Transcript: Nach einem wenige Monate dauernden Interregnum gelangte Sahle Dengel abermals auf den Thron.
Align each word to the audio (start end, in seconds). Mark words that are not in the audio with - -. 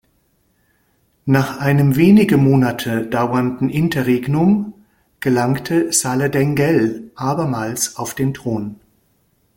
Nach 1.27 1.59
einem 1.59 1.95
wenige 1.95 2.37
Monate 2.37 3.05
dauernden 3.05 3.69
Interregnum 3.69 4.73
gelangte 5.19 5.93
Sahle 5.93 6.31
Dengel 6.31 7.11
abermals 7.13 7.97
auf 7.97 8.15
den 8.15 8.33
Thron. 8.33 8.77